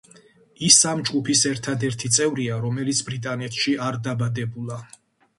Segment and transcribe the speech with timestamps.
[0.67, 4.79] ის ამ ჯგუფის ერთადერთი წევრია, რომელიც ბრიტანეთში არ დაბადებულა.